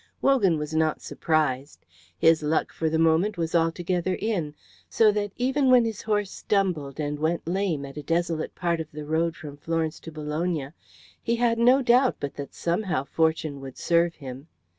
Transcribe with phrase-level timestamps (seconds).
[0.19, 1.85] Wogan was not surprised,
[2.17, 4.55] his luck for the moment was altogether in,
[4.89, 8.91] so that even when his horse stumbled and went lame at a desolate part of
[8.91, 10.69] the road from Florence to Bologna,
[11.21, 14.47] he had no doubt but that somehow fortune would serve him.